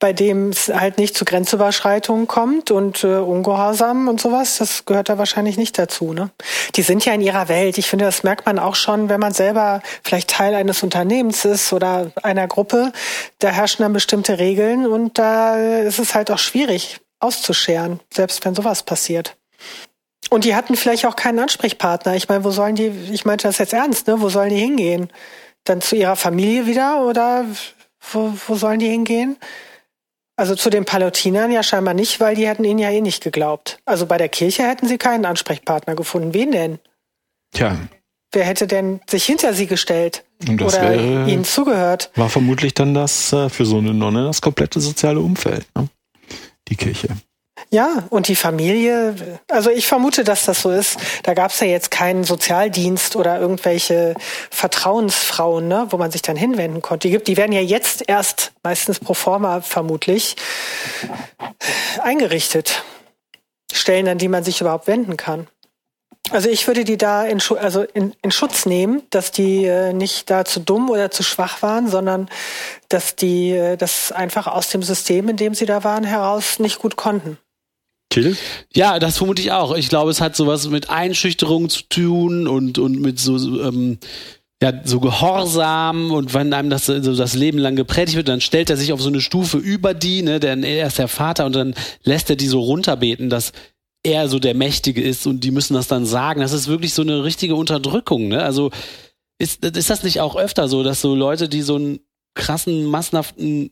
[0.00, 5.10] bei dem es halt nicht zu Grenzüberschreitungen kommt und äh, Ungehorsam und sowas, das gehört
[5.10, 6.14] da wahrscheinlich nicht dazu.
[6.14, 6.30] Ne?
[6.74, 7.76] Die sind ja in ihrer Welt.
[7.76, 11.72] Ich finde, das merkt man auch schon, wenn man selber vielleicht Teil eines Unternehmens ist
[11.74, 12.92] oder einer Gruppe.
[13.38, 18.54] Da herrschen dann bestimmte Regeln und da ist es halt auch schwierig auszuscheren, selbst wenn
[18.54, 19.36] sowas passiert.
[20.30, 22.14] Und die hatten vielleicht auch keinen Ansprechpartner.
[22.14, 24.22] Ich meine, wo sollen die, ich meinte das jetzt ernst, ne?
[24.22, 25.10] Wo sollen die hingehen?
[25.64, 27.44] Dann zu ihrer Familie wieder oder
[28.12, 29.36] wo, wo sollen die hingehen?
[30.40, 33.78] Also zu den Palutinern ja scheinbar nicht, weil die hätten ihnen ja eh nicht geglaubt.
[33.84, 36.32] Also bei der Kirche hätten sie keinen Ansprechpartner gefunden.
[36.32, 36.78] Wen denn?
[37.52, 37.76] Tja.
[38.32, 42.10] Wer hätte denn sich hinter sie gestellt oder wäre, ihnen zugehört?
[42.14, 45.90] War vermutlich dann das äh, für so eine Nonne das komplette soziale Umfeld, ne?
[46.68, 47.08] die Kirche.
[47.68, 49.14] Ja, und die Familie,
[49.48, 50.98] also ich vermute, dass das so ist.
[51.22, 54.14] Da gab es ja jetzt keinen Sozialdienst oder irgendwelche
[54.50, 57.08] Vertrauensfrauen, ne, wo man sich dann hinwenden konnte.
[57.08, 60.36] Die, die werden ja jetzt erst, meistens pro forma vermutlich,
[62.02, 62.82] eingerichtet.
[63.72, 65.46] Stellen, an die man sich überhaupt wenden kann.
[66.30, 70.30] Also ich würde die da in, also in, in Schutz nehmen, dass die äh, nicht
[70.30, 72.28] da zu dumm oder zu schwach waren, sondern
[72.88, 76.78] dass die äh, das einfach aus dem System, in dem sie da waren, heraus nicht
[76.78, 77.38] gut konnten.
[78.10, 78.36] Till?
[78.74, 79.74] Ja, das vermute ich auch.
[79.74, 83.98] Ich glaube, es hat sowas mit Einschüchterung zu tun und, und mit so, ähm,
[84.62, 88.68] ja, so Gehorsam und wenn einem das so das Leben lang gepredigt wird, dann stellt
[88.68, 91.54] er sich auf so eine Stufe über die, ne, denn er ist der Vater und
[91.54, 93.52] dann lässt er die so runterbeten, dass
[94.02, 96.40] er so der Mächtige ist und die müssen das dann sagen.
[96.40, 98.42] Das ist wirklich so eine richtige Unterdrückung, ne?
[98.42, 98.70] Also
[99.38, 102.00] ist, ist das nicht auch öfter so, dass so Leute, die so einen
[102.34, 103.70] krassen, massenhaften,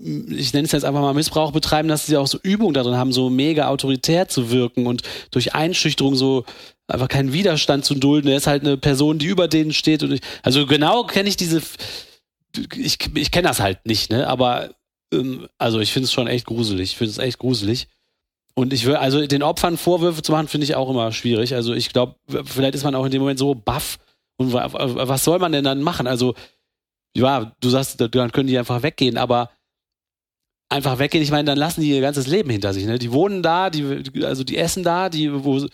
[0.00, 3.12] ich nenne es jetzt einfach mal Missbrauch betreiben, dass sie auch so Übung darin haben,
[3.12, 6.44] so mega autoritär zu wirken und durch Einschüchterung so
[6.88, 8.28] einfach keinen Widerstand zu dulden.
[8.28, 10.02] Er ist halt eine Person, die über denen steht.
[10.02, 11.62] Und ich, also genau kenne ich diese,
[12.74, 14.28] ich, ich kenne das halt nicht, ne?
[14.28, 14.70] Aber
[15.12, 16.92] ähm, also ich finde es schon echt gruselig.
[16.92, 17.88] Ich finde es echt gruselig.
[18.54, 21.54] Und ich will, also den Opfern Vorwürfe zu machen, finde ich auch immer schwierig.
[21.54, 23.98] Also ich glaube, vielleicht ist man auch in dem Moment so baff.
[24.38, 26.06] Und was soll man denn dann machen?
[26.06, 26.34] Also,
[27.16, 29.50] ja, du sagst, dann können die einfach weggehen, aber
[30.68, 32.86] einfach weggehen, ich meine, dann lassen die ihr ganzes Leben hinter sich.
[32.86, 32.98] Ne?
[32.98, 35.66] Die wohnen da, die, also die essen da, die, wo,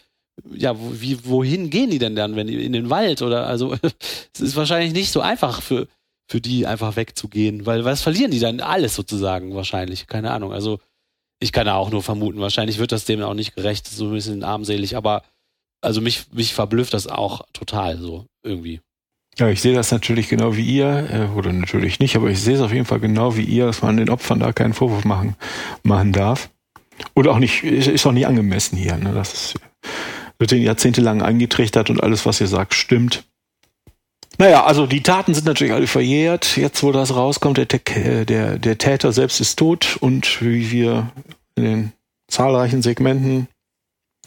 [0.54, 3.74] ja, wie, wohin gehen die denn dann, wenn die in den Wald oder also
[4.34, 5.88] es ist wahrscheinlich nicht so einfach für,
[6.30, 8.60] für die einfach wegzugehen, weil was verlieren die dann?
[8.60, 10.52] Alles sozusagen wahrscheinlich, keine Ahnung.
[10.52, 10.80] Also
[11.40, 14.12] ich kann da auch nur vermuten, wahrscheinlich wird das dem auch nicht gerecht, so ein
[14.12, 15.22] bisschen armselig, aber
[15.80, 18.80] also mich, mich verblüfft das auch total so irgendwie.
[19.38, 22.56] Ja, ich sehe das natürlich genau wie ihr, äh, oder natürlich nicht, aber ich sehe
[22.56, 25.36] es auf jeden Fall genau wie ihr, dass man den Opfern da keinen Vorwurf machen,
[25.82, 26.50] machen darf.
[27.14, 28.96] Oder auch nicht, ist auch nicht angemessen hier.
[28.96, 29.12] Ne?
[29.14, 29.54] Das ist,
[30.38, 33.24] wird den jahrzehntelang eingetrichtert und alles, was ihr sagt, stimmt.
[34.38, 36.56] Naja, also die Taten sind natürlich alle verjährt.
[36.56, 41.10] Jetzt, wo das rauskommt, der, der, der Täter selbst ist tot und wie wir
[41.54, 41.92] in den
[42.28, 43.48] zahlreichen Segmenten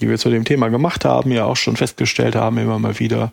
[0.02, 3.32] die wir zu dem Thema gemacht haben, ja auch schon festgestellt haben, immer mal wieder,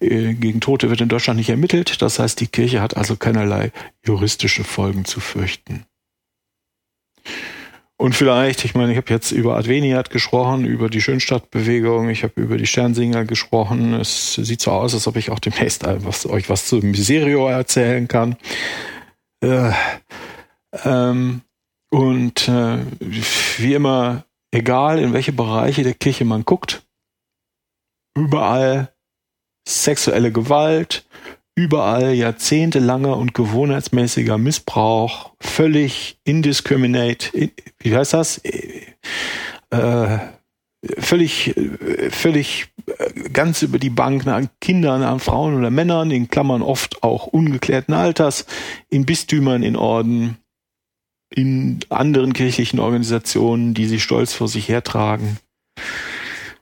[0.00, 2.02] äh, gegen Tote wird in Deutschland nicht ermittelt.
[2.02, 3.72] Das heißt, die Kirche hat also keinerlei
[4.04, 5.84] juristische Folgen zu fürchten.
[7.96, 12.40] Und vielleicht, ich meine, ich habe jetzt über Adveniat gesprochen, über die Schönstadtbewegung, ich habe
[12.40, 13.92] über die Sternsinger gesprochen.
[13.92, 18.08] Es sieht so aus, als ob ich auch demnächst was, euch was zu Miserio erzählen
[18.08, 18.36] kann.
[19.42, 19.72] Äh,
[20.82, 21.42] ähm,
[21.90, 26.86] und äh, wie immer egal in welche Bereiche der Kirche man guckt,
[28.16, 28.92] überall
[29.66, 31.06] sexuelle Gewalt,
[31.54, 38.40] überall jahrzehntelanger und gewohnheitsmäßiger Missbrauch, völlig indiscriminate, wie heißt das?
[39.70, 40.18] Äh,
[40.98, 41.54] völlig,
[42.10, 42.68] völlig
[43.32, 47.94] ganz über die Bank an Kindern, an Frauen oder Männern, in Klammern oft auch ungeklärten
[47.94, 48.46] Alters,
[48.88, 50.38] in Bistümern, in Orden,
[51.30, 55.38] in anderen kirchlichen Organisationen, die sie stolz vor sich hertragen.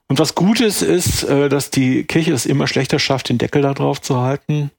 [0.09, 3.75] Und was Gutes ist, äh, dass die Kirche es immer schlechter schafft, den Deckel da
[3.75, 4.71] drauf zu halten.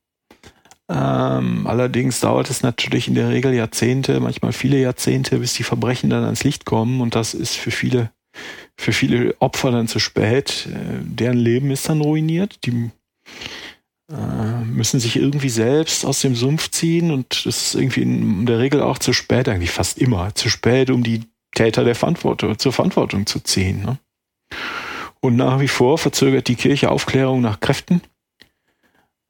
[0.90, 6.10] Ähm, allerdings dauert es natürlich in der Regel Jahrzehnte, manchmal viele Jahrzehnte, bis die Verbrechen
[6.10, 7.00] dann ans Licht kommen.
[7.00, 8.10] Und das ist für viele,
[8.76, 10.68] für viele Opfer dann zu spät.
[10.72, 12.66] Äh, deren Leben ist dann ruiniert.
[12.66, 12.90] Die
[14.12, 18.60] äh, müssen sich irgendwie selbst aus dem Sumpf ziehen und das ist irgendwie in der
[18.60, 22.74] Regel auch zu spät, eigentlich fast immer, zu spät, um die Täter der Verantwortung, zur
[22.74, 23.84] Verantwortung zu ziehen.
[23.84, 24.00] Ne?
[25.20, 28.02] Und nach wie vor verzögert die Kirche Aufklärung nach Kräften.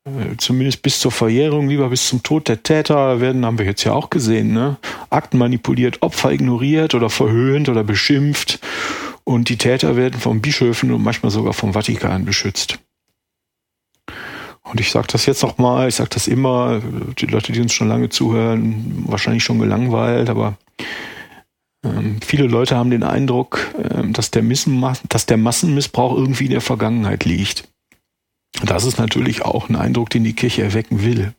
[0.06, 3.84] Äh, zumindest bis zur Verjährung, lieber bis zum Tod der Täter werden, haben wir jetzt
[3.84, 4.78] ja auch gesehen, ne?
[5.10, 8.60] Akten manipuliert, Opfer ignoriert oder verhöhnt oder beschimpft.
[9.24, 12.80] Und die Täter werden von Bischöfen und manchmal sogar vom Vatikan beschützt.
[14.70, 16.80] Und ich sage das jetzt nochmal, ich sage das immer,
[17.18, 20.58] die Leute, die uns schon lange zuhören, wahrscheinlich schon gelangweilt, aber
[21.84, 24.44] ähm, viele Leute haben den Eindruck, ähm, dass, der
[25.10, 27.68] dass der Massenmissbrauch irgendwie in der Vergangenheit liegt.
[28.64, 31.34] Das ist natürlich auch ein Eindruck, den die Kirche erwecken will.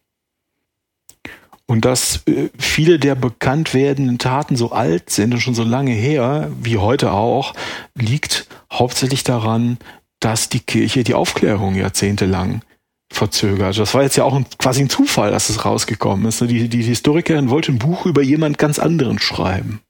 [1.67, 5.93] Und dass äh, viele der bekannt werdenden Taten so alt sind und schon so lange
[5.93, 7.55] her, wie heute auch,
[7.95, 9.79] liegt hauptsächlich daran,
[10.19, 12.63] dass die Kirche die Aufklärung jahrzehntelang
[13.11, 13.79] verzögert.
[13.79, 16.41] Das war jetzt ja auch ein, quasi ein Zufall, dass es rausgekommen ist.
[16.41, 19.81] Die, die Historikerin wollte ein Buch über jemand ganz anderen schreiben.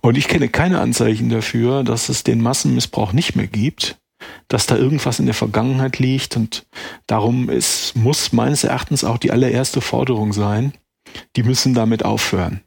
[0.00, 3.96] Und ich kenne keine Anzeichen dafür, dass es den Massenmissbrauch nicht mehr gibt,
[4.48, 6.66] dass da irgendwas in der Vergangenheit liegt und
[7.06, 10.74] darum ist, muss meines Erachtens auch die allererste Forderung sein,
[11.36, 12.63] die müssen damit aufhören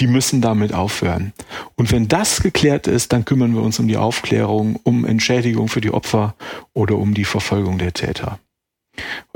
[0.00, 1.32] die müssen damit aufhören.
[1.76, 5.80] Und wenn das geklärt ist, dann kümmern wir uns um die Aufklärung, um Entschädigung für
[5.80, 6.34] die Opfer
[6.72, 8.38] oder um die Verfolgung der Täter.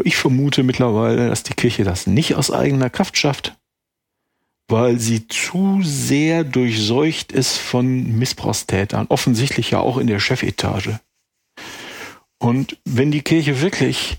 [0.02, 3.56] Ich vermute mittlerweile, dass die Kirche das nicht aus eigener Kraft schafft,
[4.68, 10.98] weil sie zu sehr durchseucht ist von Missbrauchstätern, offensichtlich ja auch in der Chefetage.
[12.38, 14.18] Und wenn die Kirche wirklich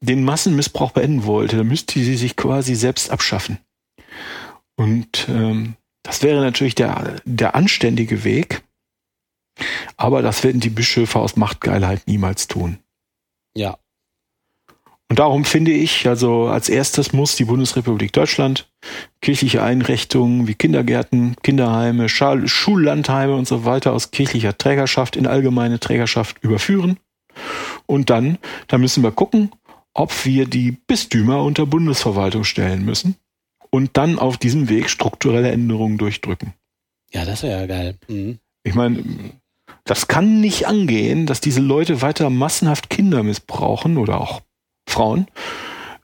[0.00, 3.58] den Massenmissbrauch beenden wollte, dann müsste sie sich quasi selbst abschaffen.
[4.76, 8.62] Und ähm, das wäre natürlich der, der anständige Weg.
[9.96, 12.78] Aber das werden die Bischöfe aus Machtgeilheit niemals tun.
[13.56, 13.78] Ja.
[15.08, 18.68] Und darum finde ich, also als erstes muss die Bundesrepublik Deutschland
[19.20, 25.80] kirchliche Einrichtungen wie Kindergärten, Kinderheime, Schal Schullandheime und so weiter aus kirchlicher Trägerschaft in allgemeine
[25.80, 26.98] Trägerschaft überführen.
[27.86, 29.52] Und dann, da müssen wir gucken,
[29.94, 33.16] ob wir die Bistümer unter Bundesverwaltung stellen müssen
[33.70, 36.54] und dann auf diesem Weg strukturelle Änderungen durchdrücken.
[37.12, 37.96] Ja, das wäre ja geil.
[38.08, 38.38] Mhm.
[38.62, 39.02] Ich meine,
[39.84, 44.42] das kann nicht angehen, dass diese Leute weiter massenhaft Kinder missbrauchen oder auch
[44.88, 45.26] Frauen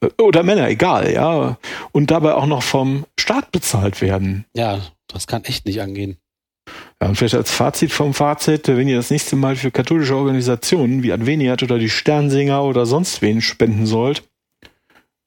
[0.00, 1.58] äh, oder Männer, egal, ja,
[1.92, 4.44] und dabei auch noch vom Staat bezahlt werden.
[4.54, 6.16] Ja, das kann echt nicht angehen.
[7.00, 11.02] Ja, und vielleicht als Fazit vom Fazit, wenn ihr das nächste Mal für katholische Organisationen
[11.02, 14.22] wie Adveniat oder die Sternsinger oder sonst wen spenden sollt,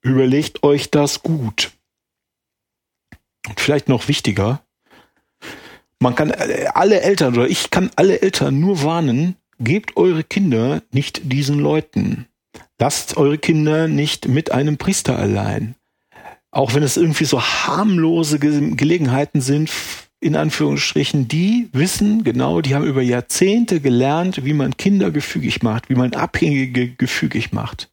[0.02, 1.72] überlegt euch das gut.
[3.48, 4.62] Und vielleicht noch wichtiger,
[6.00, 10.82] man kann äh, alle Eltern oder ich kann alle Eltern nur warnen, gebt eure Kinder
[10.92, 12.28] nicht diesen Leuten.
[12.80, 15.76] Lasst eure Kinder nicht mit einem Priester allein.
[16.52, 19.70] Auch wenn es irgendwie so harmlose Ge Gelegenheiten sind,
[20.20, 25.90] in Anführungsstrichen, die wissen genau, die haben über Jahrzehnte gelernt, wie man Kinder gefügig macht,
[25.90, 27.92] wie man Abhängige gefügig macht.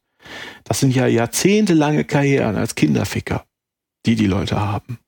[0.65, 3.45] Das sind ja jahrzehntelange Karrieren als Kinderficker,
[4.07, 4.99] die die Leute haben.